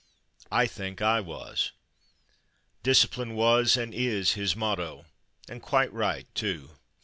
[0.51, 1.73] (I think I was.)
[2.81, 5.05] Discipline was, and is, his motto,
[5.47, 6.71] and quite right, too.